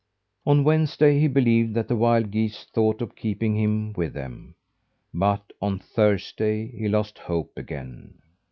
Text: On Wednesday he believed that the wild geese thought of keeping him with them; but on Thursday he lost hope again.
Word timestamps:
On 0.47 0.63
Wednesday 0.63 1.19
he 1.19 1.27
believed 1.27 1.75
that 1.75 1.87
the 1.87 1.95
wild 1.95 2.31
geese 2.31 2.63
thought 2.73 3.03
of 3.03 3.15
keeping 3.15 3.55
him 3.55 3.93
with 3.93 4.13
them; 4.15 4.55
but 5.13 5.53
on 5.61 5.77
Thursday 5.77 6.75
he 6.75 6.87
lost 6.89 7.19
hope 7.19 7.51
again. 7.55 8.15